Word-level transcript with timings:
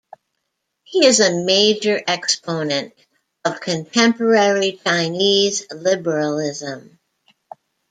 He 0.83 1.05
is 1.05 1.19
a 1.19 1.43
major 1.45 2.01
exponent 2.07 2.93
of 3.45 3.59
contemporary 3.61 4.79
Chinese 4.83 5.67
liberalism. 5.69 6.97